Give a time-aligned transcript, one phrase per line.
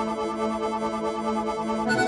[0.00, 1.99] あれ?